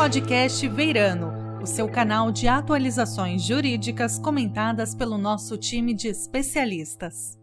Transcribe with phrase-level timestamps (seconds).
[0.00, 7.38] podcast Veirano, o seu canal de atualizações jurídicas comentadas pelo nosso time de especialistas.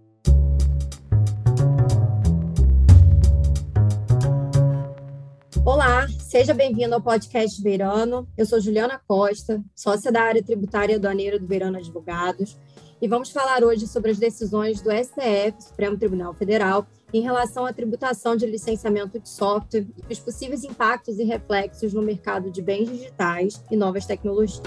[5.64, 8.28] Olá, seja bem-vindo ao podcast Veirano.
[8.36, 12.58] Eu sou Juliana Costa, sócia da área tributária aduaneira do Veirano Advogados,
[13.00, 17.72] e vamos falar hoje sobre as decisões do STF, Supremo Tribunal Federal, em relação à
[17.72, 22.90] tributação de licenciamento de software e os possíveis impactos e reflexos no mercado de bens
[22.90, 24.62] digitais e novas tecnologias.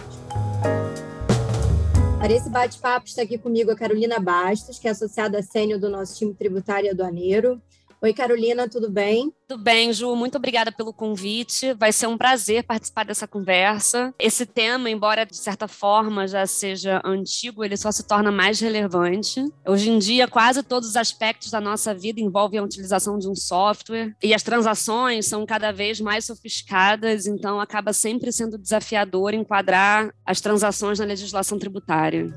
[2.19, 6.19] Para esse bate-papo está aqui comigo a Carolina Bastos, que é associada sênior do nosso
[6.19, 7.61] time tributário e aduaneiro,
[8.03, 9.31] Oi, Carolina, tudo bem?
[9.47, 10.17] Tudo bem, Ju.
[10.17, 11.75] Muito obrigada pelo convite.
[11.75, 14.15] Vai ser um prazer participar dessa conversa.
[14.19, 19.45] Esse tema, embora de certa forma já seja antigo, ele só se torna mais relevante.
[19.67, 23.35] Hoje em dia, quase todos os aspectos da nossa vida envolvem a utilização de um
[23.35, 30.15] software e as transações são cada vez mais sofisticadas, então acaba sempre sendo desafiador enquadrar
[30.25, 32.33] as transações na legislação tributária.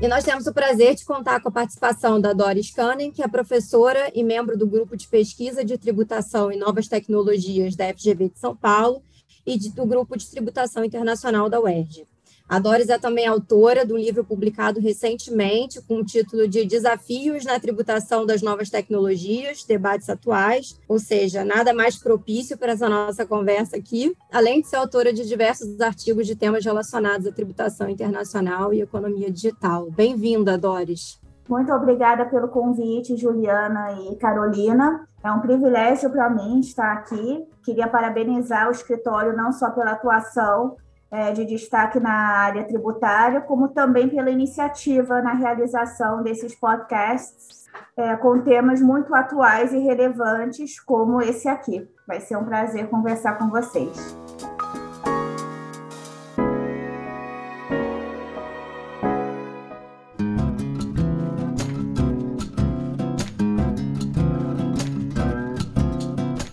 [0.00, 3.26] E nós temos o prazer de contar com a participação da Doris Canning, que é
[3.26, 8.38] professora e membro do grupo de pesquisa de tributação e novas tecnologias da FGV de
[8.38, 9.02] São Paulo
[9.44, 12.06] e do grupo de tributação internacional da UERJ.
[12.48, 17.60] A Doris é também autora do livro publicado recentemente com o título de Desafios na
[17.60, 23.76] Tributação das Novas Tecnologias, Debates Atuais, ou seja, nada mais propício para essa nossa conversa
[23.76, 28.80] aqui, além de ser autora de diversos artigos de temas relacionados à tributação internacional e
[28.80, 29.90] economia digital.
[29.90, 31.20] Bem-vinda, Doris.
[31.46, 35.06] Muito obrigada pelo convite, Juliana e Carolina.
[35.22, 37.46] É um privilégio para mim estar aqui.
[37.62, 40.76] Queria parabenizar o escritório não só pela atuação
[41.10, 48.16] é, de destaque na área tributária, como também pela iniciativa na realização desses podcasts é,
[48.16, 51.88] com temas muito atuais e relevantes, como esse aqui.
[52.06, 54.16] Vai ser um prazer conversar com vocês.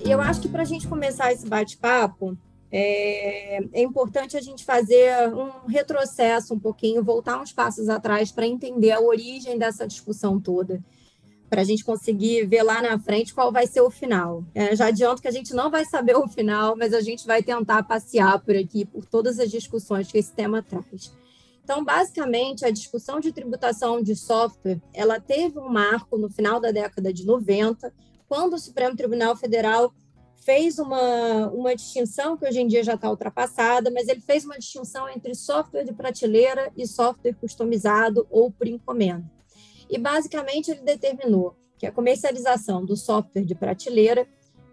[0.03, 2.37] Eu acho que para a gente começar esse bate-papo,
[2.77, 8.45] é, é, importante a gente fazer um retrocesso um pouquinho, voltar uns passos atrás para
[8.45, 10.83] entender a origem dessa discussão toda,
[11.49, 14.43] para a gente conseguir ver lá na frente qual vai ser o final.
[14.53, 17.41] É, já adianto que a gente não vai saber o final, mas a gente vai
[17.41, 21.15] tentar passear por aqui, por todas as discussões que esse tema traz.
[21.63, 26.71] Então, basicamente, a discussão de tributação de software, ela teve um marco no final da
[26.71, 27.93] década de 90,
[28.27, 29.93] quando o Supremo Tribunal Federal
[30.45, 34.59] fez uma, uma distinção que hoje em dia já está ultrapassada, mas ele fez uma
[34.59, 39.25] distinção entre software de prateleira e software customizado ou por encomenda.
[39.89, 44.27] E basicamente ele determinou que a comercialização do software de prateleira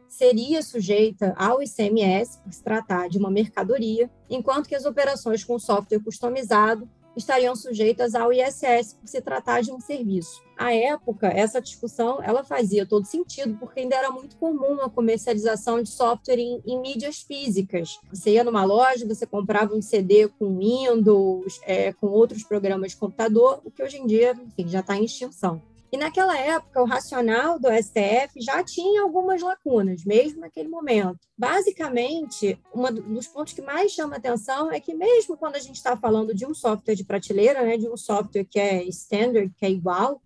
[0.06, 5.58] seria sujeita ao ICMS, por se tratar de uma mercadoria, enquanto que as operações com
[5.58, 6.86] software customizado
[7.16, 10.42] estariam sujeitas ao ISS por se tratar de um serviço.
[10.56, 15.82] À época, essa discussão ela fazia todo sentido, porque ainda era muito comum a comercialização
[15.82, 17.98] de software em, em mídias físicas.
[18.12, 22.96] Você ia numa loja, você comprava um CD com Windows, é, com outros programas de
[22.96, 25.60] computador, o que hoje em dia, enfim, já está em extinção.
[25.92, 31.18] E naquela época, o racional do STF já tinha algumas lacunas, mesmo naquele momento.
[31.36, 35.94] Basicamente, um dos pontos que mais chama atenção é que, mesmo quando a gente está
[35.94, 39.70] falando de um software de prateleira, né, de um software que é standard, que é
[39.70, 40.22] igual,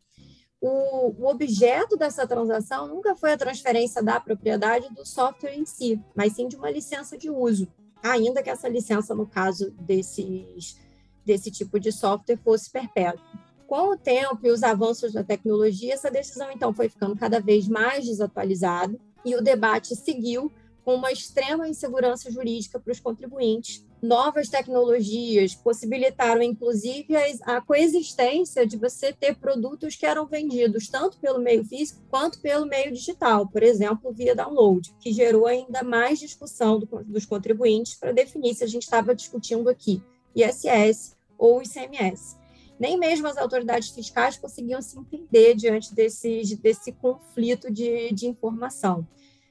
[0.60, 6.00] o, o, objeto dessa transação nunca foi a transferência da propriedade do software em si,
[6.15, 7.66] mas sim de uma licença de uso,
[8.00, 10.78] ainda que essa licença, no caso desses,
[11.25, 13.45] desse tipo de software, fosse perpétua.
[13.66, 17.66] Com o tempo e os avanços da tecnologia, essa decisão então foi ficando cada vez
[17.66, 20.53] mais desatualizada e o debate seguiu
[20.84, 23.84] com uma extrema insegurança jurídica para os contribuintes.
[24.00, 31.41] Novas tecnologias possibilitaram, inclusive, a coexistência de você ter produtos que eram vendidos tanto pelo
[31.41, 36.78] meio físico quanto pelo meio digital, por exemplo, via download, que gerou ainda mais discussão
[36.78, 40.01] do, dos contribuintes para definir se a gente estava discutindo aqui
[40.36, 42.46] ISS ou ICMS
[42.78, 49.06] nem mesmo as autoridades fiscais conseguiam se entender diante desse, desse conflito de, de informação.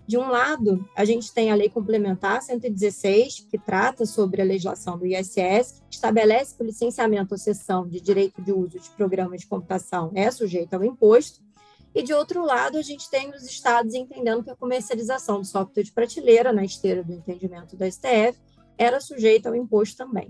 [0.07, 4.99] De um lado, a gente tem a Lei Complementar 116, que trata sobre a legislação
[4.99, 9.41] do ISS, que estabelece que o licenciamento ou cessão de direito de uso de programas
[9.41, 11.43] de computação é sujeito ao imposto.
[11.95, 15.83] E, de outro lado, a gente tem os estados entendendo que a comercialização do software
[15.83, 18.37] de prateleira, na esteira do entendimento da STF,
[18.77, 20.29] era sujeita ao imposto também.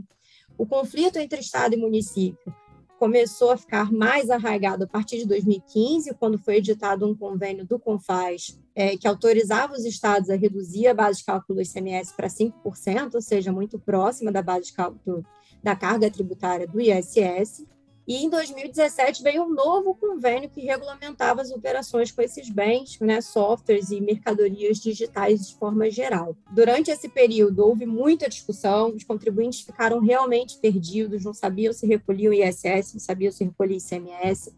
[0.58, 2.56] O conflito entre Estado e município
[3.00, 7.80] começou a ficar mais arraigado a partir de 2015, quando foi editado um convênio do
[7.80, 12.28] CONFAS é, que autorizava os estados a reduzir a base de cálculo do ICMS para
[12.28, 15.26] 5%, ou seja, muito próxima da base de cálculo
[15.64, 17.66] da carga tributária do ISS.
[18.08, 23.20] E em 2017 veio um novo convênio que regulamentava as operações com esses bens, né,
[23.20, 26.38] softwares e mercadorias digitais de forma geral.
[26.52, 32.32] Durante esse período houve muita discussão, os contribuintes ficaram realmente perdidos, não sabiam se recolhiam
[32.32, 34.54] ISS, não sabiam se recolhia ICMS.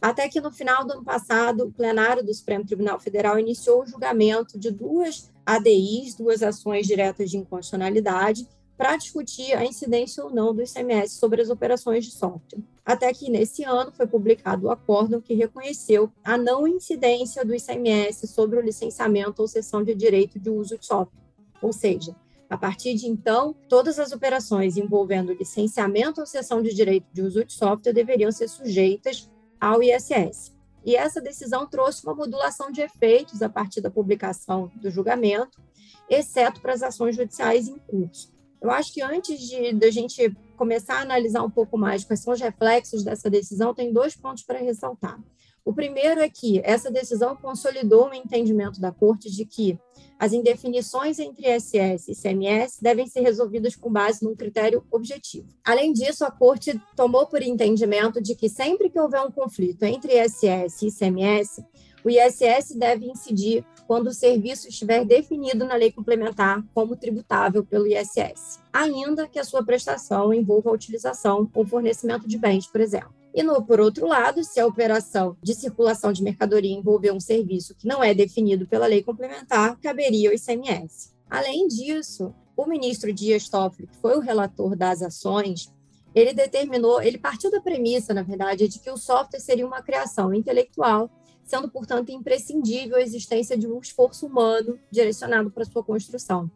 [0.00, 3.86] Até que no final do ano passado, o plenário do Supremo Tribunal Federal iniciou o
[3.86, 8.46] julgamento de duas ADIs, duas ações diretas de inconstitucionalidade,
[8.78, 12.62] para discutir a incidência ou não do ICMS sobre as operações de software.
[12.86, 18.28] Até que nesse ano foi publicado o acórdão que reconheceu a não incidência do ICMS
[18.28, 21.20] sobre o licenciamento ou cessão de direito de uso de software.
[21.60, 22.14] Ou seja,
[22.48, 27.44] a partir de então, todas as operações envolvendo licenciamento ou cessão de direito de uso
[27.44, 29.28] de software deveriam ser sujeitas
[29.60, 30.56] ao ISS.
[30.84, 35.60] E essa decisão trouxe uma modulação de efeitos a partir da publicação do julgamento,
[36.08, 38.37] exceto para as ações judiciais em curso.
[38.60, 42.20] Eu acho que antes de, de a gente começar a analisar um pouco mais quais
[42.20, 45.18] são os reflexos dessa decisão, tem dois pontos para ressaltar.
[45.64, 49.78] O primeiro é que essa decisão consolidou o entendimento da Corte de que
[50.18, 55.46] as indefinições entre ISS e ICMS devem ser resolvidas com base num critério objetivo.
[55.62, 60.18] Além disso, a Corte tomou por entendimento de que sempre que houver um conflito entre
[60.18, 61.62] ISS e ICMS,
[62.02, 67.86] o ISS deve incidir quando o serviço estiver definido na lei complementar como tributável pelo
[67.86, 73.14] ISS, ainda que a sua prestação envolva a utilização ou fornecimento de bens, por exemplo.
[73.34, 77.74] E, no, por outro lado, se a operação de circulação de mercadoria envolver um serviço
[77.74, 81.14] que não é definido pela lei complementar, caberia o ICMS.
[81.30, 85.72] Além disso, o ministro Dias Toffoli, que foi o relator das ações,
[86.14, 90.34] ele determinou, ele partiu da premissa, na verdade, de que o software seria uma criação
[90.34, 91.10] intelectual
[91.48, 96.50] sendo, portanto, imprescindível a existência de um esforço humano direcionado para sua construção,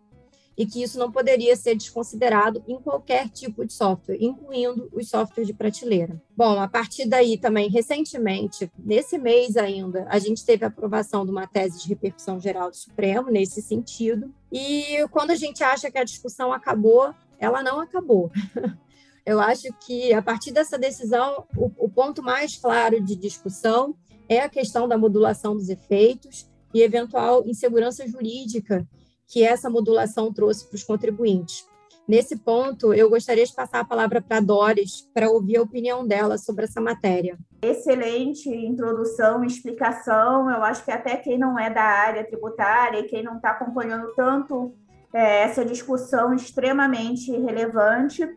[0.56, 5.46] e que isso não poderia ser desconsiderado em qualquer tipo de software, incluindo os softwares
[5.46, 6.20] de prateleira.
[6.36, 11.30] Bom, a partir daí também, recentemente, nesse mês ainda, a gente teve a aprovação de
[11.30, 15.98] uma tese de repercussão geral do Supremo nesse sentido, e quando a gente acha que
[15.98, 18.30] a discussão acabou, ela não acabou.
[19.24, 23.94] Eu acho que, a partir dessa decisão, o, o ponto mais claro de discussão
[24.32, 28.86] é a questão da modulação dos efeitos e eventual insegurança jurídica
[29.28, 31.66] que essa modulação trouxe para os contribuintes.
[32.08, 36.06] Nesse ponto, eu gostaria de passar a palavra para a Doris para ouvir a opinião
[36.06, 37.38] dela sobre essa matéria.
[37.62, 40.50] Excelente introdução, explicação.
[40.50, 44.12] Eu acho que até quem não é da área tributária e quem não está acompanhando
[44.16, 44.74] tanto
[45.14, 48.28] é, essa discussão extremamente relevante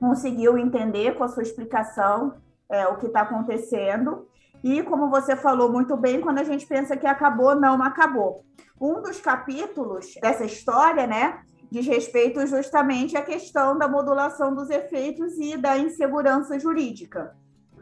[0.00, 2.34] conseguiu entender com a sua explicação
[2.68, 4.26] é, o que está acontecendo.
[4.62, 8.44] E como você falou muito bem, quando a gente pensa que acabou, não acabou.
[8.80, 15.38] Um dos capítulos dessa história, né, diz respeito justamente à questão da modulação dos efeitos
[15.38, 17.36] e da insegurança jurídica.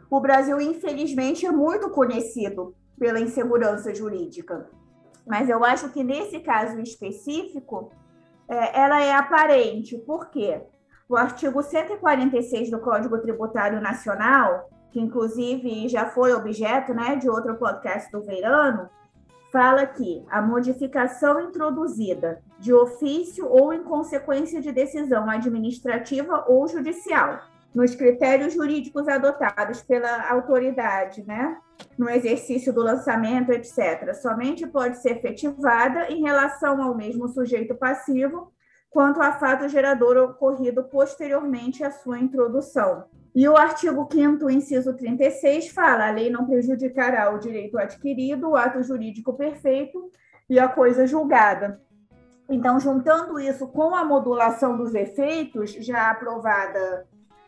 [0.09, 4.69] O Brasil, infelizmente, é muito conhecido pela insegurança jurídica,
[5.27, 7.91] mas eu acho que nesse caso específico,
[8.47, 9.97] é, ela é aparente.
[9.97, 10.61] Por quê?
[11.09, 17.53] O artigo 146 do Código Tributário Nacional que inclusive já foi objeto né, de outro
[17.55, 18.89] podcast do Verano,
[19.51, 27.41] fala que a modificação introduzida de ofício ou em consequência de decisão administrativa ou judicial,
[27.73, 31.57] nos critérios jurídicos adotados pela autoridade, né,
[31.97, 38.49] no exercício do lançamento, etc., somente pode ser efetivada em relação ao mesmo sujeito passivo
[38.89, 43.03] quanto a fato gerador ocorrido posteriormente à sua introdução.
[43.35, 48.55] E o artigo 5 inciso 36 fala: a lei não prejudicará o direito adquirido, o
[48.55, 50.09] ato jurídico perfeito
[50.49, 51.81] e a coisa julgada.
[52.49, 57.05] Então, juntando isso com a modulação dos efeitos, já aprovada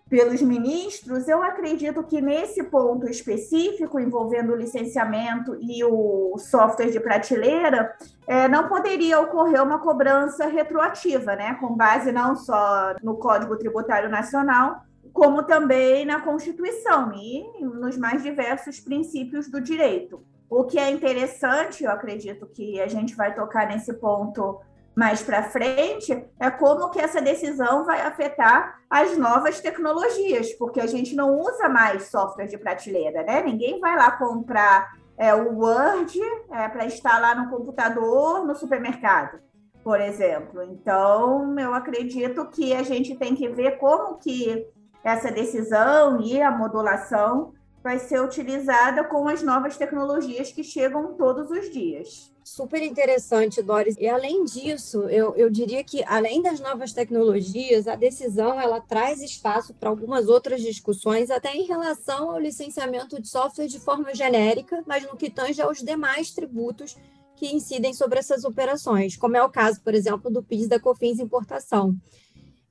[0.10, 7.00] pelos ministros, eu acredito que nesse ponto específico, envolvendo o licenciamento e o software de
[7.00, 7.94] prateleira,
[8.25, 14.10] é, não poderia ocorrer uma cobrança retroativa, né, com base não só no Código Tributário
[14.10, 20.23] Nacional, como também na Constituição e nos mais diversos princípios do direito.
[20.49, 24.59] O que é interessante, eu acredito que a gente vai tocar nesse ponto
[24.95, 30.87] mais para frente, é como que essa decisão vai afetar as novas tecnologias, porque a
[30.87, 33.43] gente não usa mais software de prateleira, né?
[33.43, 36.19] Ninguém vai lá comprar é, o Word
[36.51, 39.39] é, para instalar no computador no supermercado,
[39.83, 40.63] por exemplo.
[40.63, 44.65] Então, eu acredito que a gente tem que ver como que
[45.07, 51.49] essa decisão e a modulação vai ser utilizada com as novas tecnologias que chegam todos
[51.49, 52.33] os dias.
[52.43, 53.95] Super interessante, Doris.
[53.97, 59.21] E além disso, eu, eu diria que além das novas tecnologias, a decisão ela traz
[59.21, 64.83] espaço para algumas outras discussões, até em relação ao licenciamento de software de forma genérica,
[64.85, 66.97] mas no que tange aos demais tributos
[67.35, 71.19] que incidem sobre essas operações, como é o caso, por exemplo, do PIS da COFINS
[71.19, 71.95] importação.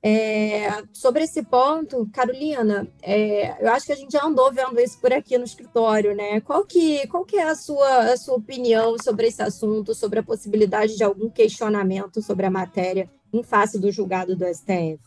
[0.03, 4.99] É, sobre esse ponto, Carolina, é, eu acho que a gente já andou vendo isso
[4.99, 6.39] por aqui no escritório, né?
[6.41, 10.23] Qual que, qual que é a sua, a sua opinião sobre esse assunto, sobre a
[10.23, 14.99] possibilidade de algum questionamento sobre a matéria em face do julgado do STF?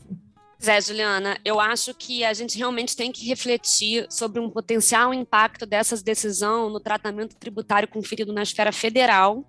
[0.62, 5.64] Zé, Juliana, eu acho que a gente realmente tem que refletir sobre um potencial impacto
[5.64, 9.42] dessas decisões no tratamento tributário conferido na esfera federal,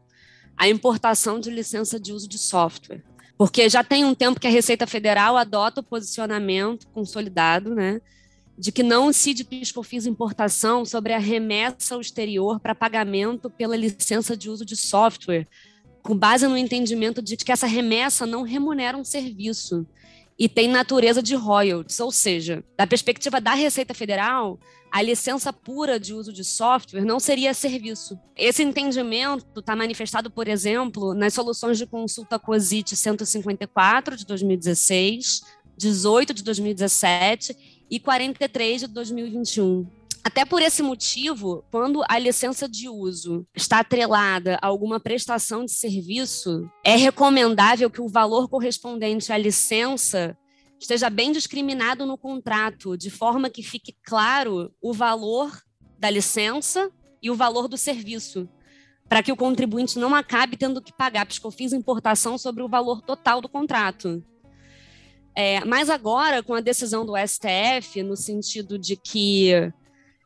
[0.56, 3.04] a importação de licença de uso de software.
[3.42, 8.00] Porque já tem um tempo que a Receita Federal adota o posicionamento consolidado, né,
[8.56, 14.38] de que não incide PIS/COFINS importação sobre a remessa ao exterior para pagamento pela licença
[14.38, 15.48] de uso de software,
[16.04, 19.88] com base no entendimento de que essa remessa não remunera um serviço
[20.42, 24.60] e tem natureza de royalties, ou seja, da perspectiva da Receita Federal,
[24.92, 28.18] a licença pura de uso de software não seria serviço.
[28.36, 35.42] Esse entendimento está manifestado, por exemplo, nas soluções de consulta COSIT 154 de 2016,
[35.78, 40.01] 18 de 2017 e 43 de 2021.
[40.24, 45.72] Até por esse motivo, quando a licença de uso está atrelada a alguma prestação de
[45.72, 50.38] serviço, é recomendável que o valor correspondente à licença
[50.80, 55.60] esteja bem discriminado no contrato, de forma que fique claro o valor
[55.98, 58.48] da licença e o valor do serviço,
[59.10, 63.42] para que o contribuinte não acabe tendo que pagar piscofins importação sobre o valor total
[63.42, 64.24] do contrato.
[65.36, 69.72] É, mas agora, com a decisão do STF, no sentido de que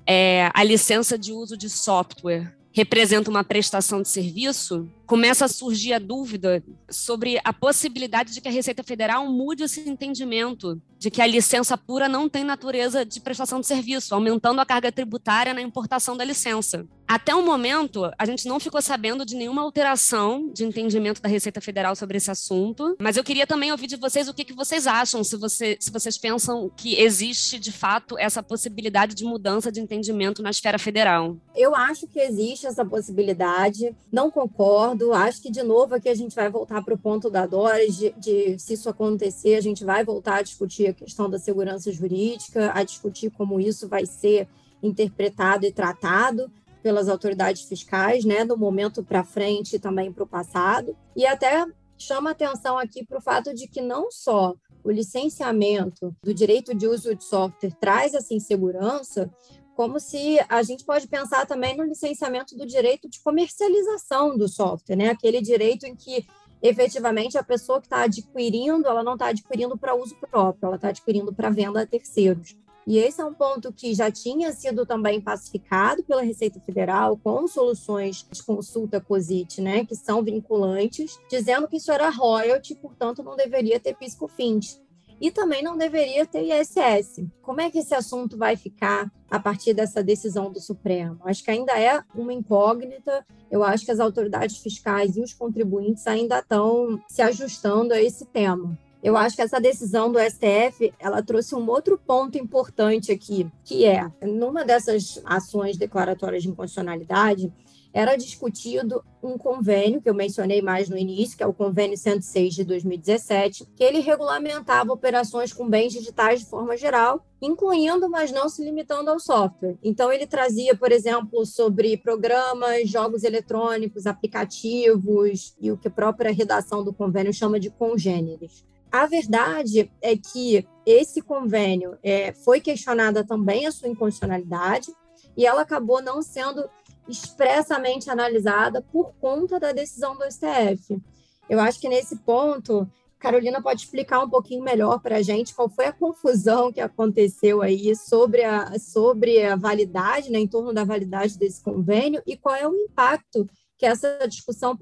[0.07, 5.93] é, a licença de uso de software representa uma prestação de serviço, começa a surgir
[5.93, 11.21] a dúvida sobre a possibilidade de que a Receita Federal mude esse entendimento de que
[11.21, 15.61] a licença pura não tem natureza de prestação de serviço, aumentando a carga tributária na
[15.61, 16.87] importação da licença.
[17.07, 21.61] Até o momento, a gente não ficou sabendo de nenhuma alteração de entendimento da Receita
[21.61, 24.87] Federal sobre esse assunto, mas eu queria também ouvir de vocês o que, que vocês
[24.87, 29.79] acham, se, você, se vocês pensam que existe de fato essa possibilidade de mudança de
[29.79, 31.37] entendimento na esfera federal.
[31.55, 36.35] Eu acho que existe essa possibilidade, não concordo, acho que de novo aqui a gente
[36.35, 40.03] vai voltar para o ponto da Doris, de, de se isso acontecer, a gente vai
[40.03, 44.47] voltar a discutir a questão da segurança jurídica, a discutir como isso vai ser
[44.81, 46.51] interpretado e tratado
[46.83, 50.95] pelas autoridades fiscais, né, do momento para frente e também para o passado.
[51.15, 51.65] E até
[51.97, 56.87] chama atenção aqui para o fato de que não só o licenciamento do direito de
[56.87, 59.31] uso de software traz essa insegurança,
[59.75, 64.95] como se a gente pode pensar também no licenciamento do direito de comercialização do software,
[64.95, 65.09] né?
[65.09, 66.25] Aquele direito em que
[66.61, 70.87] efetivamente a pessoa que está adquirindo, ela não está adquirindo para uso próprio, ela está
[70.89, 72.55] adquirindo para venda a terceiros.
[72.87, 77.47] E esse é um ponto que já tinha sido também pacificado pela Receita Federal com
[77.47, 83.35] soluções de consulta COSIT, né, que são vinculantes, dizendo que isso era royalty, portanto não
[83.35, 84.79] deveria ter pisco-fins.
[85.19, 87.25] E também não deveria ter ISS.
[87.41, 91.19] Como é que esse assunto vai ficar a partir dessa decisão do Supremo?
[91.23, 93.25] Acho que ainda é uma incógnita.
[93.49, 98.25] Eu acho que as autoridades fiscais e os contribuintes ainda estão se ajustando a esse
[98.25, 98.77] tema.
[99.05, 103.85] Eu acho que essa decisão do STF, ela trouxe um outro ponto importante aqui, que
[103.85, 107.53] é, numa dessas ações declaratórias de inconstitucionalidade,
[107.95, 112.53] era discutido um convênio, que eu mencionei mais no início, que é o convênio 106
[112.53, 118.49] de 2017, que ele regulamentava operações com bens digitais de forma geral, incluindo, mas não
[118.49, 119.77] se limitando ao software.
[119.81, 126.33] Então, ele trazia, por exemplo, sobre programas, jogos eletrônicos, aplicativos e o que a própria
[126.33, 128.65] redação do convênio chama de congêneres.
[128.91, 134.91] A verdade é que esse convênio é, foi questionada também a sua inconstitucionalidade
[135.37, 136.69] e ela acabou não sendo
[137.07, 141.01] expressamente analisada por conta da decisão do STF.
[141.49, 145.69] Eu acho que nesse ponto, Carolina pode explicar um pouquinho melhor para a gente qual
[145.69, 150.83] foi a confusão que aconteceu aí sobre a, sobre a validade, né, em torno da
[150.83, 153.47] validade desse convênio e qual é o impacto
[153.77, 154.77] que essa discussão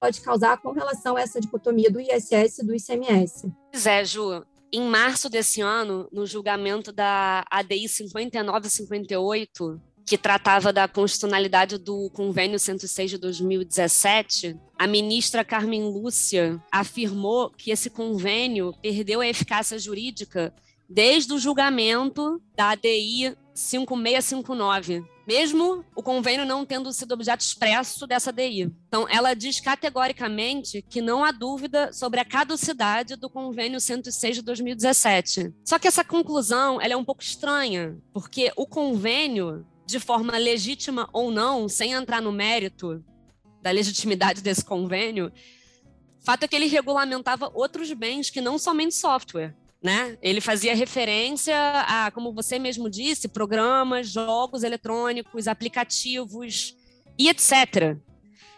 [0.00, 3.50] pode causar com relação a essa dicotomia do ISS e do ICMS.
[3.76, 11.78] Zé, Ju, em março desse ano, no julgamento da ADI 5958, que tratava da constitucionalidade
[11.78, 19.26] do Convênio 106 de 2017, a ministra Carmen Lúcia afirmou que esse convênio perdeu a
[19.26, 20.54] eficácia jurídica
[20.88, 28.30] desde o julgamento da ADI 5659, mesmo o convênio não tendo sido objeto expresso dessa
[28.30, 28.70] ADI.
[28.88, 34.42] Então, ela diz categoricamente que não há dúvida sobre a caducidade do convênio 106 de
[34.42, 35.54] 2017.
[35.64, 41.08] Só que essa conclusão ela é um pouco estranha, porque o convênio, de forma legítima
[41.12, 43.04] ou não, sem entrar no mérito
[43.62, 45.32] da legitimidade desse convênio,
[46.24, 49.54] fato é que ele regulamentava outros bens que não somente software.
[49.82, 50.16] Né?
[50.22, 51.54] Ele fazia referência
[51.86, 56.74] a, como você mesmo disse, programas, jogos eletrônicos, aplicativos
[57.18, 57.98] e etc.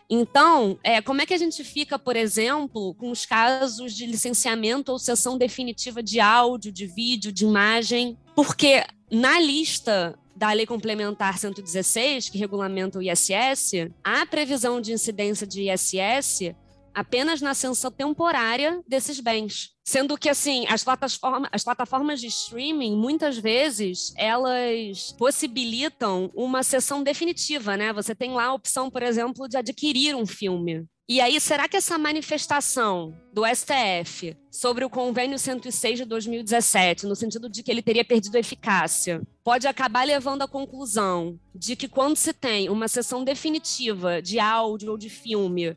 [0.08, 4.92] Então, é, como é que a gente fica, por exemplo, com os casos de licenciamento
[4.92, 8.16] ou sessão definitiva de áudio, de vídeo, de imagem?
[8.36, 15.46] Porque na lista da Lei Complementar 116, que regulamenta o ISS, há previsão de incidência
[15.46, 16.54] de ISS
[16.94, 19.72] apenas na ascensão temporária desses bens.
[19.84, 27.02] Sendo que, assim, as, plataforma, as plataformas de streaming, muitas vezes, elas possibilitam uma sessão
[27.02, 27.92] definitiva, né?
[27.92, 30.86] Você tem lá a opção, por exemplo, de adquirir um filme.
[31.08, 37.14] E aí, será que essa manifestação do STF sobre o convênio 106 de 2017, no
[37.14, 42.16] sentido de que ele teria perdido eficácia, pode acabar levando à conclusão de que quando
[42.16, 45.76] se tem uma sessão definitiva de áudio ou de filme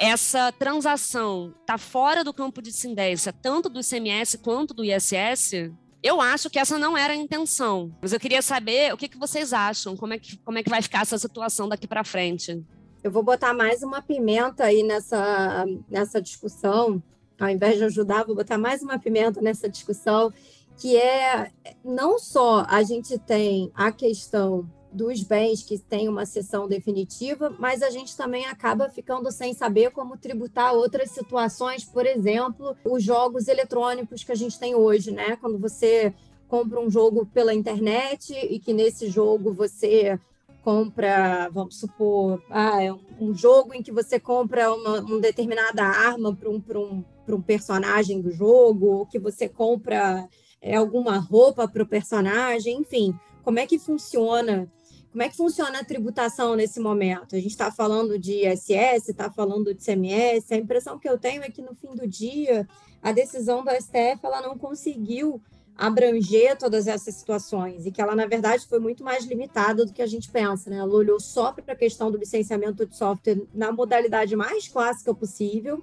[0.00, 5.70] essa transação está fora do campo de incidência, tanto do ICMS quanto do ISS,
[6.02, 7.94] eu acho que essa não era a intenção.
[8.00, 10.70] Mas eu queria saber o que, que vocês acham, como é que, como é que
[10.70, 12.64] vai ficar essa situação daqui para frente.
[13.02, 17.02] Eu vou botar mais uma pimenta aí nessa, nessa discussão.
[17.38, 20.30] Ao invés de ajudar, vou botar mais uma pimenta nessa discussão,
[20.76, 21.50] que é
[21.82, 27.80] não só a gente tem a questão dos bens que têm uma sessão definitiva, mas
[27.80, 33.48] a gente também acaba ficando sem saber como tributar outras situações, por exemplo, os jogos
[33.48, 35.36] eletrônicos que a gente tem hoje, né?
[35.36, 36.12] Quando você
[36.48, 40.18] compra um jogo pela internet e que nesse jogo você
[40.62, 46.34] compra, vamos supor, ah, é um jogo em que você compra uma, uma determinada arma
[46.34, 50.28] para um, um, um personagem do jogo, ou que você compra
[50.60, 54.70] é, alguma roupa para o personagem, enfim, como é que funciona
[55.10, 57.34] como é que funciona a tributação nesse momento?
[57.34, 60.52] A gente está falando de ISS, está falando de CMS.
[60.52, 62.64] A impressão que eu tenho é que no fim do dia
[63.02, 65.42] a decisão do STF ela não conseguiu
[65.80, 70.02] abranger todas essas situações e que ela na verdade foi muito mais limitada do que
[70.02, 70.76] a gente pensa, né?
[70.76, 75.82] Ela olhou só para a questão do licenciamento de software na modalidade mais clássica possível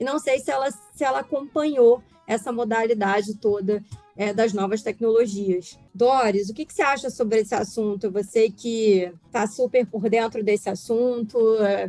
[0.00, 3.84] e não sei se ela se ela acompanhou essa modalidade toda
[4.16, 5.78] é, das novas tecnologias.
[5.94, 8.10] Doris, o que, que, você acha sobre esse assunto?
[8.10, 11.38] Você que está super por dentro desse assunto,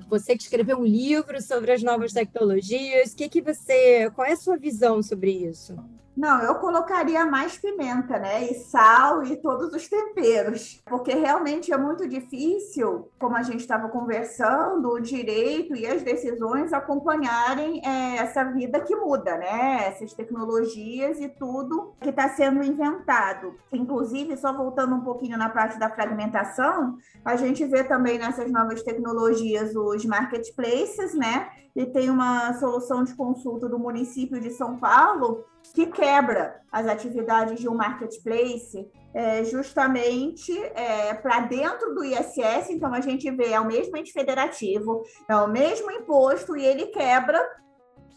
[0.08, 4.34] você que escreveu um livro sobre as novas tecnologias, o que, que você, qual é
[4.34, 5.76] a sua visão sobre isso?
[6.16, 8.46] Não, eu colocaria mais pimenta, né?
[8.46, 13.90] E sal e todos os temperos, porque realmente é muito difícil, como a gente estava
[13.90, 19.88] conversando, o direito e as decisões acompanharem é, essa vida que muda, né?
[19.88, 23.54] Essas tecnologias e tudo que está sendo inventado.
[23.74, 23.95] Inclusive,
[24.38, 29.76] só voltando um pouquinho na parte da fragmentação, a gente vê também nessas novas tecnologias
[29.76, 31.50] os marketplaces, né?
[31.76, 37.60] E tem uma solução de consulta do município de São Paulo que quebra as atividades
[37.60, 42.70] de um marketplace é, justamente é, para dentro do ISS.
[42.70, 46.88] Então, a gente vê, é o mesmo ente federativo, é o mesmo imposto e ele
[46.88, 47.42] quebra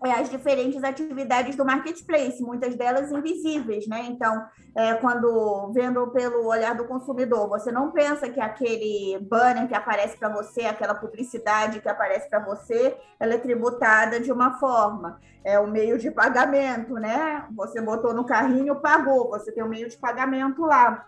[0.00, 4.06] as diferentes atividades do marketplace, muitas delas invisíveis, né?
[4.08, 9.74] Então, é, quando vendo pelo olhar do consumidor, você não pensa que aquele banner que
[9.74, 15.20] aparece para você, aquela publicidade que aparece para você, ela é tributada de uma forma.
[15.44, 17.44] É o meio de pagamento, né?
[17.56, 21.06] Você botou no carrinho, pagou, você tem o um meio de pagamento lá.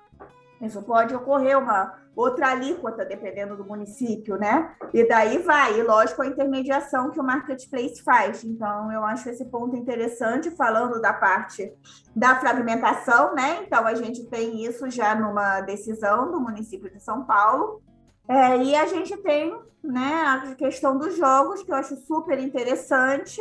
[0.60, 4.74] Isso pode ocorrer uma outra alíquota, dependendo do município, né?
[4.92, 8.44] E daí vai, e lógico, a intermediação que o marketplace faz.
[8.44, 11.72] Então, eu acho esse ponto interessante, falando da parte
[12.14, 13.62] da fragmentação, né?
[13.62, 17.80] Então, a gente tem isso já numa decisão do município de São Paulo.
[18.28, 23.40] É, e a gente tem né, a questão dos jogos, que eu acho super interessante.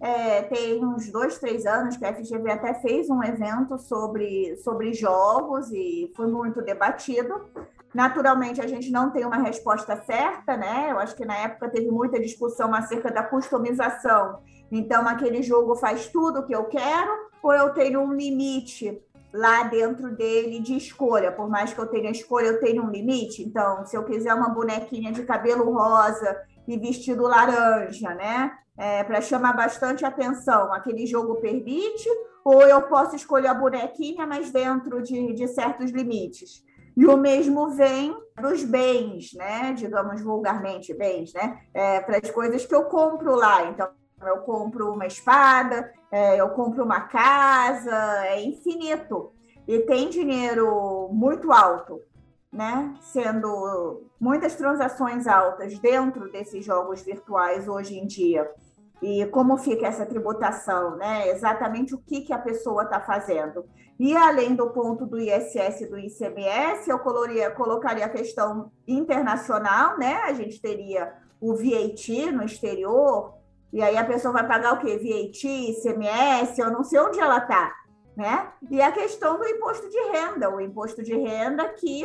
[0.00, 4.94] É, tem uns dois, três anos que a FGV até fez um evento sobre, sobre
[4.94, 7.48] jogos e foi muito debatido.
[7.94, 10.88] Naturalmente, a gente não tem uma resposta certa, né?
[10.90, 14.40] Eu acho que na época teve muita discussão acerca da customização.
[14.72, 19.64] Então, aquele jogo faz tudo o que eu quero, ou eu tenho um limite lá
[19.64, 21.32] dentro dele de escolha.
[21.32, 23.42] Por mais que eu tenha escolha, eu tenho um limite.
[23.42, 28.52] Então, se eu quiser uma bonequinha de cabelo rosa e vestido laranja, né?
[28.76, 30.72] É, para chamar bastante atenção.
[30.72, 32.08] Aquele jogo permite,
[32.44, 36.64] ou eu posso escolher a bonequinha, mas dentro de, de certos limites.
[36.96, 39.72] E o mesmo vem dos bens, né?
[39.74, 41.60] Digamos vulgarmente, bens, né?
[41.72, 43.64] É, para as coisas que eu compro lá.
[43.66, 43.88] Então,
[44.28, 49.32] eu compro uma espada, é, eu compro uma casa, é infinito.
[49.66, 52.00] E tem dinheiro muito alto,
[52.52, 52.94] né?
[53.00, 58.50] Sendo muitas transações altas dentro desses jogos virtuais hoje em dia.
[59.02, 61.28] E como fica essa tributação, né?
[61.30, 63.64] Exatamente o que, que a pessoa está fazendo.
[63.98, 69.98] E além do ponto do ISS e do ICMS, eu coloria, colocaria a questão internacional,
[69.98, 70.16] né?
[70.24, 73.34] A gente teria o VAT no exterior,
[73.72, 74.96] e aí a pessoa vai pagar o quê?
[74.96, 77.72] VAT, ICMS, eu não sei onde ela está,
[78.16, 78.52] né?
[78.70, 82.04] E a questão do imposto de renda, o imposto de renda que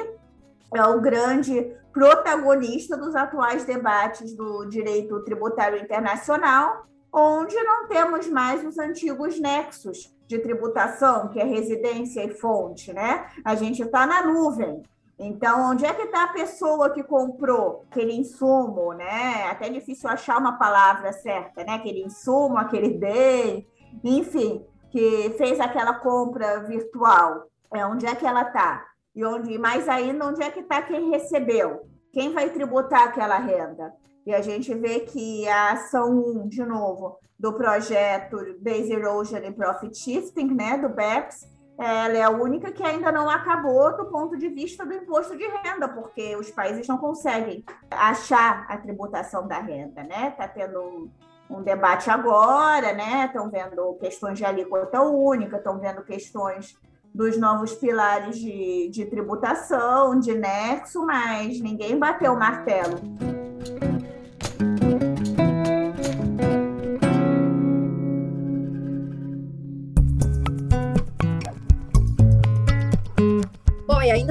[0.73, 8.63] é o grande protagonista dos atuais debates do direito tributário internacional, onde não temos mais
[8.65, 13.27] os antigos nexos de tributação, que é residência e fonte, né?
[13.43, 14.83] A gente está na nuvem.
[15.17, 19.47] Então, onde é que está a pessoa que comprou aquele insumo, né?
[19.49, 21.75] Até difícil achar uma palavra certa, né?
[21.75, 23.65] Aquele insumo, aquele bem,
[24.03, 27.47] enfim, que fez aquela compra virtual.
[27.73, 28.85] É, onde é que ela está?
[29.15, 31.87] E onde, mais ainda, onde é que está quem recebeu?
[32.11, 33.93] Quem vai tributar aquela renda?
[34.25, 36.11] E a gente vê que a ação
[36.43, 42.23] 1, de novo, do projeto Base Erosion and Profit Shifting, né, do BEPS, ela é
[42.23, 46.35] a única que ainda não acabou do ponto de vista do imposto de renda, porque
[46.35, 50.29] os países não conseguem achar a tributação da renda, né?
[50.29, 51.09] Está tendo
[51.49, 53.25] um debate agora, né?
[53.25, 56.77] Estão vendo questões de alíquota única, estão vendo questões
[57.13, 63.34] dos novos pilares de, de tributação, de nexo, mas ninguém bateu o martelo.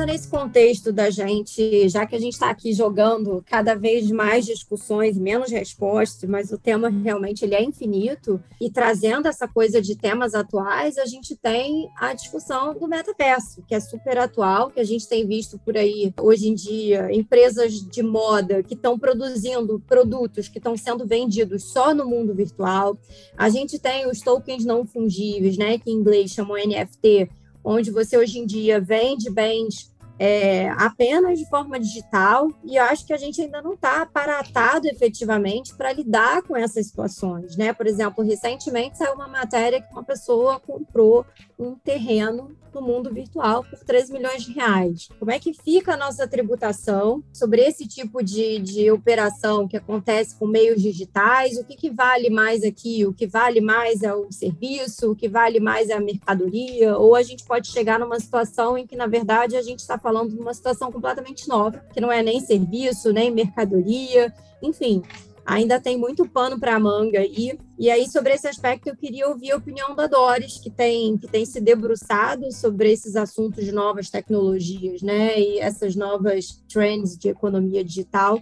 [0.04, 5.16] Nesse contexto da gente, já que a gente está aqui jogando cada vez mais discussões,
[5.16, 10.34] menos respostas, mas o tema realmente ele é infinito, e trazendo essa coisa de temas
[10.34, 15.08] atuais, a gente tem a discussão do metaverso, que é super atual, que a gente
[15.08, 20.58] tem visto por aí hoje em dia, empresas de moda que estão produzindo produtos que
[20.58, 22.98] estão sendo vendidos só no mundo virtual.
[23.36, 27.28] A gente tem os tokens não fungíveis, né, que em inglês chamam NFT,
[27.64, 33.06] onde você hoje em dia vende bens é, apenas de forma digital, e eu acho
[33.06, 37.56] que a gente ainda não está aparatado efetivamente para lidar com essas situações.
[37.56, 37.72] Né?
[37.72, 41.26] Por exemplo, recentemente saiu uma matéria que uma pessoa comprou
[41.58, 45.08] um terreno no mundo virtual por 3 milhões de reais.
[45.18, 50.36] Como é que fica a nossa tributação sobre esse tipo de, de operação que acontece
[50.36, 51.56] com meios digitais?
[51.56, 53.06] O que, que vale mais aqui?
[53.06, 55.12] O que vale mais é o serviço?
[55.12, 56.96] O que vale mais é a mercadoria?
[56.98, 60.30] Ou a gente pode chegar numa situação em que, na verdade, a gente está falando
[60.30, 64.32] de uma situação completamente nova, que não é nem serviço, nem mercadoria,
[64.62, 65.02] enfim
[65.44, 67.58] ainda tem muito pano para a manga aí.
[67.78, 71.26] E aí, sobre esse aspecto, eu queria ouvir a opinião da Doris, que tem, que
[71.26, 75.38] tem se debruçado sobre esses assuntos de novas tecnologias, né?
[75.38, 78.40] E essas novas trends de economia digital,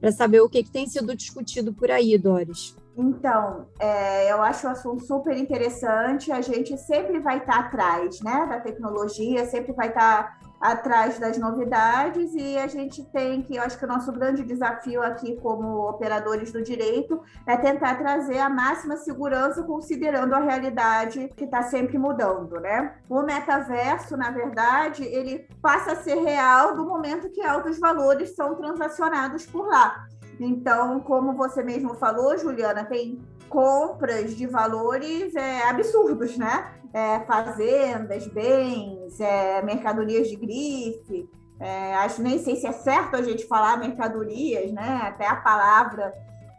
[0.00, 2.76] para saber o que, que tem sido discutido por aí, Doris.
[2.96, 6.30] Então, é, eu acho o assunto super interessante.
[6.30, 12.32] A gente sempre vai estar atrás né, da tecnologia, sempre vai estar atrás das novidades
[12.34, 16.52] e a gente tem que, eu acho que o nosso grande desafio aqui como operadores
[16.52, 22.60] do direito é tentar trazer a máxima segurança considerando a realidade que está sempre mudando,
[22.60, 22.94] né?
[23.08, 28.54] O metaverso, na verdade, ele passa a ser real do momento que altos valores são
[28.54, 30.06] transacionados por lá.
[30.44, 36.72] Então, como você mesmo falou, Juliana, tem compras de valores é, absurdos, né?
[36.92, 41.28] É, fazendas, bens, é, mercadorias de grife.
[41.60, 45.00] É, acho nem sei se é certo a gente falar mercadorias, né?
[45.02, 46.12] Até a palavra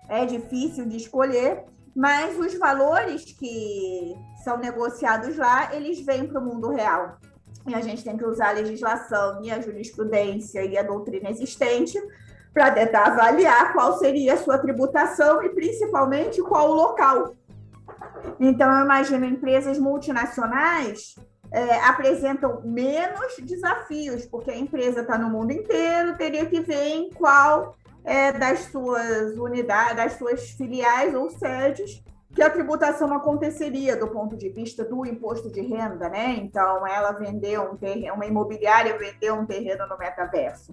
[0.08, 1.66] é difícil de escolher,
[1.96, 7.18] mas os valores que são negociados lá, eles vêm para o mundo real.
[7.68, 11.98] E a gente tem que usar a legislação e a jurisprudência e a doutrina existente
[12.54, 17.36] para tentar avaliar qual seria a sua tributação e principalmente qual o local.
[18.40, 21.16] Então, eu imagino empresas multinacionais
[21.52, 27.10] é, apresentam menos desafios, porque a empresa está no mundo inteiro, teria que ver em
[27.10, 32.04] qual é, das suas unidades, das suas filiais ou sedes
[32.36, 36.36] que a tributação aconteceria do ponto de vista do imposto de renda, né?
[36.40, 40.72] Então, ela vendeu um terreno, uma imobiliária vendeu um terreno no metaverso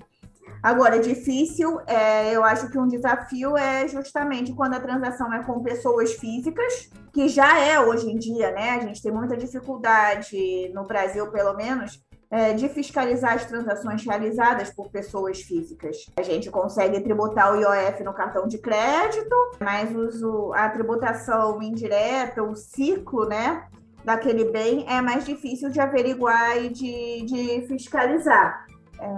[0.62, 5.62] Agora, difícil, é, eu acho que um desafio é justamente quando a transação é com
[5.62, 8.70] pessoas físicas, que já é hoje em dia, né?
[8.70, 14.70] A gente tem muita dificuldade, no Brasil pelo menos, é, de fiscalizar as transações realizadas
[14.70, 16.06] por pessoas físicas.
[16.16, 22.42] A gente consegue tributar o IOF no cartão de crédito, mas uso, a tributação indireta,
[22.42, 23.66] o ciclo, né?
[24.04, 28.69] Daquele bem é mais difícil de averiguar e de, de fiscalizar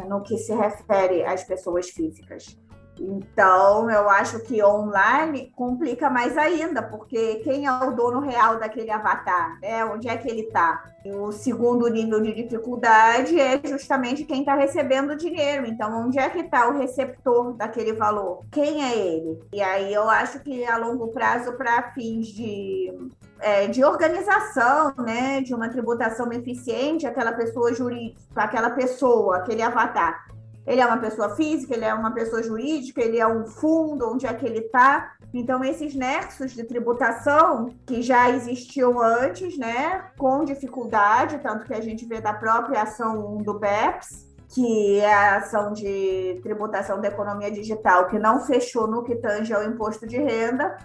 [0.09, 2.59] no que se refere às pessoas físicas.
[2.99, 8.91] Então, eu acho que online complica mais ainda, porque quem é o dono real daquele
[8.91, 9.59] avatar?
[9.61, 9.85] Né?
[9.85, 10.85] Onde é que ele está?
[11.05, 15.67] O segundo nível de dificuldade é justamente quem está recebendo o dinheiro.
[15.67, 18.45] Então, onde é que está o receptor daquele valor?
[18.51, 19.41] Quem é ele?
[19.53, 22.93] E aí eu acho que a longo prazo, para fins de,
[23.41, 30.27] é, de organização, né, de uma tributação eficiente, aquela pessoa jurídica, aquela pessoa, aquele avatar
[30.67, 34.27] ele é uma pessoa física, ele é uma pessoa jurídica, ele é um fundo, onde
[34.27, 35.13] é que ele está.
[35.35, 41.81] Então, esses nexos de tributação que já existiam antes, né, com dificuldade, tanto que a
[41.81, 47.09] gente vê da própria ação 1 do BEPS, que é a ação de tributação da
[47.09, 50.77] economia digital, que não fechou no que tange ao imposto de renda,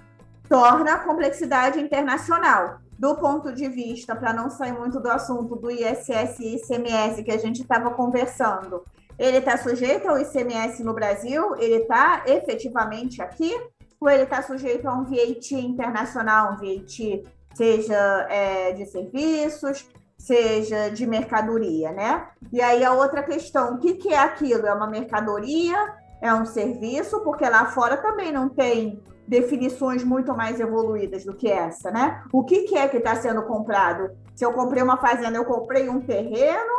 [0.47, 2.77] torna a complexidade internacional.
[2.97, 7.31] Do ponto de vista, para não sair muito do assunto do ISS e ICMS que
[7.31, 8.83] a gente estava conversando,
[9.17, 11.55] ele está sujeito ao ICMS no Brasil?
[11.57, 13.51] Ele está efetivamente aqui?
[13.99, 17.23] Ou ele está sujeito a um VAT internacional, um VAT
[17.55, 22.27] seja é, de serviços, seja de mercadoria, né?
[22.53, 24.67] E aí a outra questão, o que, que é aquilo?
[24.67, 25.95] É uma mercadoria?
[26.21, 27.21] É um serviço?
[27.21, 32.23] Porque lá fora também não tem definições muito mais evoluídas do que essa, né?
[32.31, 34.11] O que, que é que está sendo comprado?
[34.35, 36.73] Se eu comprei uma fazenda, eu comprei um terreno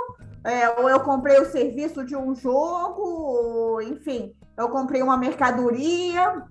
[0.49, 6.43] é, ou eu comprei o serviço de um jogo, enfim, eu comprei uma mercadoria,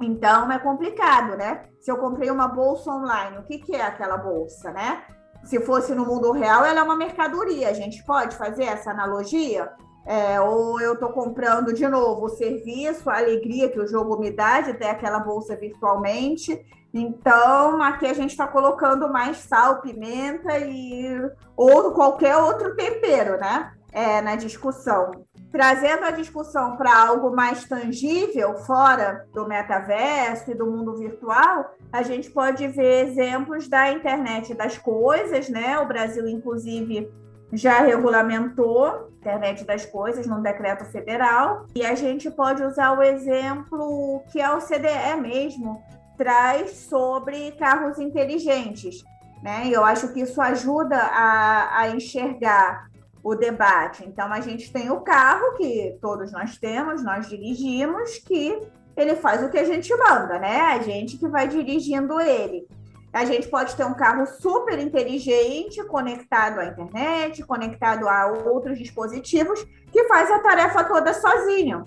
[0.00, 1.64] então é complicado, né?
[1.80, 5.02] Se eu comprei uma bolsa online, o que, que é aquela bolsa, né?
[5.44, 7.68] Se fosse no mundo real, ela é uma mercadoria.
[7.68, 9.72] A gente pode fazer essa analogia?
[10.06, 14.30] É, ou eu estou comprando de novo o serviço, a alegria que o jogo me
[14.30, 16.58] dá de ter aquela bolsa virtualmente.
[16.92, 21.20] Então, aqui a gente está colocando mais sal, pimenta e
[21.56, 23.72] ou qualquer outro tempero, né?
[23.92, 25.10] É, na discussão.
[25.50, 32.02] Trazendo a discussão para algo mais tangível, fora do metaverso e do mundo virtual, a
[32.02, 35.78] gente pode ver exemplos da internet das coisas, né?
[35.80, 37.10] O Brasil, inclusive,
[37.52, 44.22] já regulamentou internet das coisas num decreto federal e a gente pode usar o exemplo
[44.32, 45.82] que é o CDE mesmo
[46.16, 49.02] traz sobre carros inteligentes,
[49.42, 49.68] né?
[49.70, 52.90] Eu acho que isso ajuda a, a enxergar
[53.22, 54.04] o debate.
[54.06, 58.58] Então a gente tem o carro que todos nós temos, nós dirigimos, que
[58.96, 60.60] ele faz o que a gente manda, né?
[60.60, 62.66] A gente que vai dirigindo ele.
[63.12, 69.64] A gente pode ter um carro super inteligente, conectado à internet, conectado a outros dispositivos,
[69.90, 71.82] que faz a tarefa toda sozinho.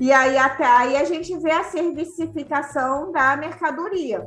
[0.00, 4.26] E aí até aí a gente vê a servicificação da mercadoria,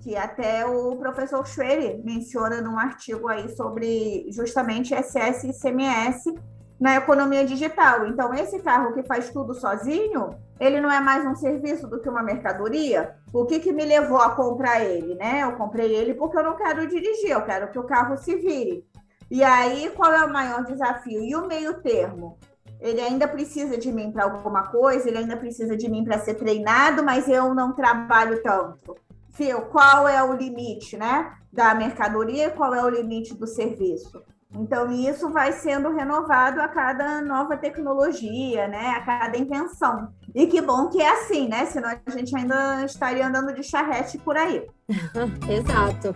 [0.00, 6.32] que até o professor Schwerer menciona num artigo aí sobre justamente SS e CMS
[6.80, 8.06] na economia digital.
[8.06, 12.08] Então, esse carro que faz tudo sozinho, ele não é mais um serviço do que
[12.08, 13.16] uma mercadoria?
[13.32, 15.42] O que, que me levou a comprar ele, né?
[15.42, 18.84] Eu comprei ele porque eu não quero dirigir, eu quero que o carro se vire.
[19.30, 21.22] E aí, qual é o maior desafio?
[21.22, 22.38] E o meio termo?
[22.80, 26.34] Ele ainda precisa de mim para alguma coisa, ele ainda precisa de mim para ser
[26.34, 28.96] treinado, mas eu não trabalho tanto.
[29.32, 31.32] Fio, qual é o limite, né?
[31.52, 34.22] Da mercadoria, qual é o limite do serviço?
[34.54, 38.90] Então, isso vai sendo renovado a cada nova tecnologia, né?
[38.96, 40.08] A cada invenção.
[40.34, 41.66] E que bom que é assim, né?
[41.66, 44.66] Senão a gente ainda estaria andando de charrete por aí.
[45.48, 46.14] Exato.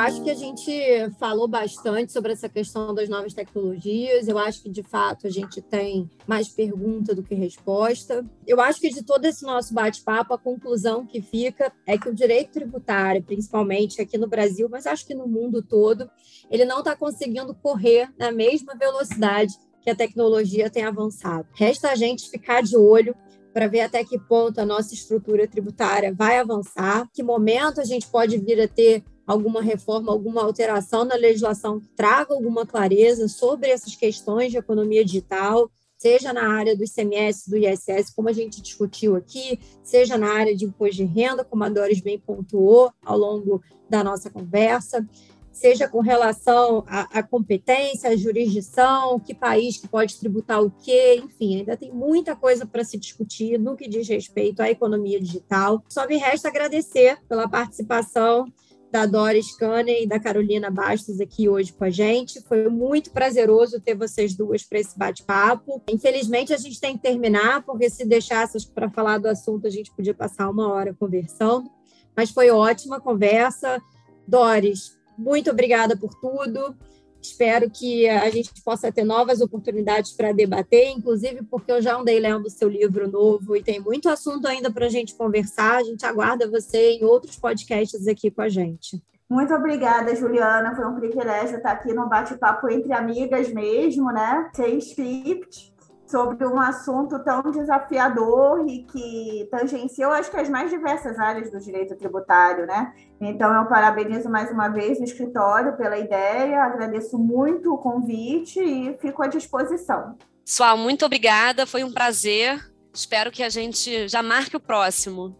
[0.00, 0.72] Acho que a gente
[1.18, 4.28] falou bastante sobre essa questão das novas tecnologias.
[4.28, 8.24] Eu acho que, de fato, a gente tem mais pergunta do que resposta.
[8.46, 12.14] Eu acho que, de todo esse nosso bate-papo, a conclusão que fica é que o
[12.14, 16.10] direito tributário, principalmente aqui no Brasil, mas acho que no mundo todo,
[16.50, 21.46] ele não está conseguindo correr na mesma velocidade que a tecnologia tem avançado.
[21.54, 23.14] Resta a gente ficar de olho
[23.52, 28.06] para ver até que ponto a nossa estrutura tributária vai avançar, que momento a gente
[28.06, 33.70] pode vir a ter alguma reforma, alguma alteração na legislação que traga alguma clareza sobre
[33.70, 38.60] essas questões de economia digital, seja na área do ICMS, do ISS, como a gente
[38.60, 43.16] discutiu aqui, seja na área de imposto de renda, como a Doris bem pontuou ao
[43.16, 45.06] longo da nossa conversa,
[45.52, 51.22] seja com relação à, à competência, à jurisdição, que país que pode tributar o quê,
[51.22, 55.84] enfim, ainda tem muita coisa para se discutir no que diz respeito à economia digital.
[55.88, 58.46] Só me resta agradecer pela participação
[58.90, 62.40] da Doris Cane e da Carolina Bastos aqui hoje com a gente.
[62.42, 65.80] Foi muito prazeroso ter vocês duas para esse bate-papo.
[65.88, 69.92] Infelizmente, a gente tem que terminar, porque se deixasse para falar do assunto, a gente
[69.94, 71.70] podia passar uma hora conversando.
[72.16, 73.80] Mas foi ótima conversa.
[74.26, 76.74] Doris, muito obrigada por tudo.
[77.22, 82.18] Espero que a gente possa ter novas oportunidades para debater, inclusive porque eu já andei
[82.18, 85.76] lendo o seu livro novo e tem muito assunto ainda para a gente conversar.
[85.76, 89.02] A gente aguarda você em outros podcasts aqui com a gente.
[89.28, 90.74] Muito obrigada, Juliana.
[90.74, 94.50] Foi um privilégio estar aqui no bate-papo entre amigas mesmo, né?
[94.54, 95.72] Sem script
[96.10, 101.60] sobre um assunto tão desafiador e que tangenciou, acho que as mais diversas áreas do
[101.60, 102.92] direito tributário, né?
[103.20, 108.96] Então, eu parabenizo mais uma vez o escritório pela ideia, agradeço muito o convite e
[108.98, 110.16] fico à disposição.
[110.44, 112.60] Pessoal, muito obrigada, foi um prazer.
[112.92, 115.36] Espero que a gente já marque o próximo.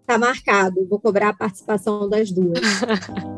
[0.00, 2.60] Está marcado, vou cobrar a participação das duas.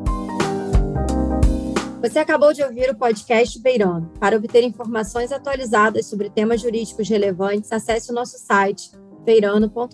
[2.05, 4.13] Você acabou de ouvir o podcast Beirano.
[4.21, 8.91] Para obter informações atualizadas sobre temas jurídicos relevantes, acesse o nosso site
[9.25, 9.89] beirano.com.br.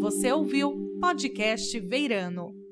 [0.00, 2.63] Você ouviu podcast Veirano.